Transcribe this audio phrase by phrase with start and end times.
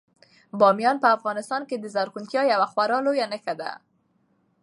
[0.59, 3.71] بامیان په افغانستان کې د زرغونتیا یوه خورا لویه نښه ده.